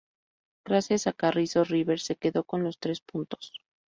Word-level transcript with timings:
Gracias 0.65 1.05
a 1.05 1.13
Carrizo, 1.13 1.63
River 1.63 1.99
se 1.99 2.15
quedó 2.15 2.43
con 2.43 2.63
los 2.63 2.79
tres 2.79 3.01
puntos. 3.01 3.53